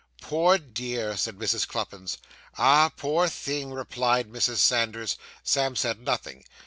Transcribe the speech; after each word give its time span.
'Poor 0.19 0.57
dear!' 0.57 1.15
said 1.15 1.37
Mrs. 1.37 1.67
Cluppins. 1.67 2.17
'Ah, 2.57 2.89
poor 2.97 3.27
thing!' 3.29 3.69
replied 3.71 4.31
Mrs. 4.31 4.57
Sanders. 4.57 5.15
Sam 5.43 5.75
said 5.75 5.99
nothing. 5.99 6.43